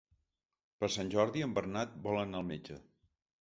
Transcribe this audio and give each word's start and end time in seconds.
Per 0.83 0.89
Sant 0.93 1.11
Jordi 1.15 1.43
en 1.49 1.53
Bernat 1.59 1.93
vol 2.09 2.19
anar 2.23 2.41
al 2.41 2.49
metge. 2.49 2.81